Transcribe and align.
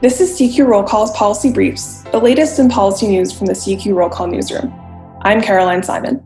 This 0.00 0.20
is 0.20 0.38
CQ 0.38 0.66
Roll 0.66 0.82
Call's 0.82 1.12
Policy 1.12 1.52
Briefs, 1.52 2.02
the 2.10 2.18
latest 2.18 2.58
in 2.58 2.68
policy 2.68 3.06
news 3.06 3.32
from 3.32 3.46
the 3.46 3.52
CQ 3.52 3.94
Roll 3.94 4.10
Call 4.10 4.26
newsroom. 4.26 4.74
I'm 5.22 5.40
Caroline 5.40 5.84
Simon. 5.84 6.22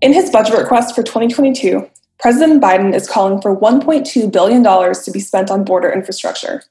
In 0.00 0.12
his 0.12 0.30
budget 0.30 0.56
request 0.56 0.94
for 0.94 1.02
2022, 1.02 1.86
President 2.20 2.62
Biden 2.62 2.94
is 2.94 3.08
calling 3.08 3.42
for 3.42 3.54
$1.2 3.54 4.32
billion 4.32 4.62
to 4.62 5.10
be 5.10 5.18
spent 5.18 5.50
on 5.50 5.64
border 5.64 5.90
infrastructure. 5.90 6.62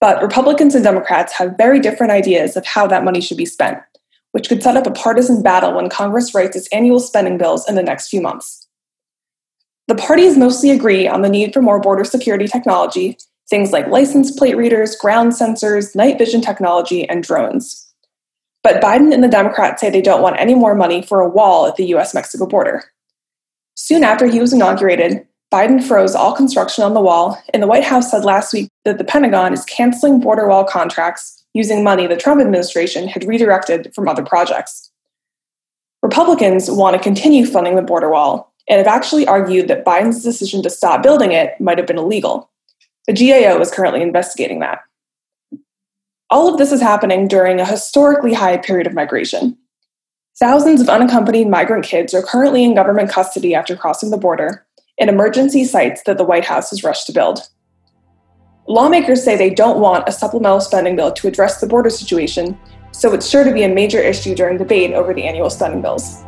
But 0.00 0.22
Republicans 0.22 0.76
and 0.76 0.84
Democrats 0.84 1.32
have 1.32 1.58
very 1.58 1.80
different 1.80 2.12
ideas 2.12 2.56
of 2.56 2.64
how 2.64 2.86
that 2.86 3.04
money 3.04 3.20
should 3.20 3.36
be 3.36 3.44
spent, 3.44 3.78
which 4.30 4.48
could 4.48 4.62
set 4.62 4.76
up 4.76 4.86
a 4.86 4.92
partisan 4.92 5.42
battle 5.42 5.74
when 5.74 5.90
Congress 5.90 6.32
writes 6.32 6.56
its 6.56 6.68
annual 6.68 7.00
spending 7.00 7.38
bills 7.38 7.68
in 7.68 7.74
the 7.74 7.82
next 7.82 8.08
few 8.08 8.22
months. 8.22 8.68
The 9.88 9.96
parties 9.96 10.38
mostly 10.38 10.70
agree 10.70 11.08
on 11.08 11.22
the 11.22 11.28
need 11.28 11.52
for 11.52 11.60
more 11.60 11.80
border 11.80 12.04
security 12.04 12.46
technology, 12.46 13.18
things 13.50 13.72
like 13.72 13.86
license 13.88 14.30
plate 14.30 14.56
readers, 14.56 14.96
ground 14.96 15.32
sensors, 15.32 15.94
night 15.96 16.18
vision 16.18 16.40
technology, 16.40 17.08
and 17.08 17.22
drones. 17.22 17.86
But 18.62 18.82
Biden 18.82 19.14
and 19.14 19.22
the 19.22 19.28
Democrats 19.28 19.80
say 19.80 19.90
they 19.90 20.02
don't 20.02 20.22
want 20.22 20.38
any 20.38 20.54
more 20.54 20.74
money 20.74 21.02
for 21.02 21.20
a 21.20 21.28
wall 21.28 21.66
at 21.66 21.76
the 21.76 21.86
US 21.94 22.14
Mexico 22.14 22.46
border. 22.46 22.84
Soon 23.74 24.04
after 24.04 24.26
he 24.26 24.40
was 24.40 24.52
inaugurated, 24.52 25.26
Biden 25.52 25.82
froze 25.82 26.14
all 26.14 26.34
construction 26.34 26.84
on 26.84 26.92
the 26.92 27.00
wall, 27.00 27.42
and 27.54 27.62
the 27.62 27.66
White 27.66 27.84
House 27.84 28.10
said 28.10 28.24
last 28.24 28.52
week 28.52 28.68
that 28.84 28.98
the 28.98 29.04
Pentagon 29.04 29.54
is 29.54 29.64
canceling 29.64 30.20
border 30.20 30.46
wall 30.46 30.64
contracts 30.64 31.44
using 31.54 31.82
money 31.82 32.06
the 32.06 32.16
Trump 32.16 32.40
administration 32.40 33.08
had 33.08 33.24
redirected 33.24 33.92
from 33.94 34.08
other 34.08 34.24
projects. 34.24 34.90
Republicans 36.02 36.70
want 36.70 36.94
to 36.96 37.02
continue 37.02 37.46
funding 37.46 37.76
the 37.76 37.82
border 37.82 38.10
wall 38.10 38.52
and 38.68 38.78
have 38.78 38.86
actually 38.86 39.26
argued 39.26 39.68
that 39.68 39.84
Biden's 39.84 40.22
decision 40.22 40.62
to 40.62 40.70
stop 40.70 41.02
building 41.02 41.32
it 41.32 41.58
might 41.60 41.78
have 41.78 41.86
been 41.86 41.98
illegal. 41.98 42.50
The 43.08 43.14
GAO 43.14 43.58
is 43.58 43.70
currently 43.70 44.02
investigating 44.02 44.60
that. 44.60 44.80
All 46.28 46.52
of 46.52 46.58
this 46.58 46.72
is 46.72 46.82
happening 46.82 47.26
during 47.26 47.58
a 47.58 47.64
historically 47.64 48.34
high 48.34 48.58
period 48.58 48.86
of 48.86 48.92
migration. 48.92 49.56
Thousands 50.38 50.82
of 50.82 50.90
unaccompanied 50.90 51.48
migrant 51.48 51.86
kids 51.86 52.12
are 52.12 52.20
currently 52.20 52.62
in 52.62 52.74
government 52.74 53.08
custody 53.08 53.54
after 53.54 53.74
crossing 53.74 54.10
the 54.10 54.18
border 54.18 54.66
in 54.98 55.08
emergency 55.08 55.64
sites 55.64 56.02
that 56.04 56.18
the 56.18 56.24
White 56.24 56.44
House 56.44 56.68
has 56.68 56.84
rushed 56.84 57.06
to 57.06 57.12
build. 57.14 57.48
Lawmakers 58.66 59.24
say 59.24 59.38
they 59.38 59.48
don't 59.48 59.80
want 59.80 60.06
a 60.06 60.12
supplemental 60.12 60.60
spending 60.60 60.94
bill 60.94 61.10
to 61.12 61.28
address 61.28 61.62
the 61.62 61.66
border 61.66 61.88
situation, 61.88 62.60
so 62.92 63.14
it's 63.14 63.26
sure 63.26 63.42
to 63.42 63.54
be 63.54 63.62
a 63.62 63.74
major 63.74 64.00
issue 64.00 64.34
during 64.34 64.58
debate 64.58 64.92
over 64.92 65.14
the 65.14 65.24
annual 65.24 65.48
spending 65.48 65.80
bills. 65.80 66.22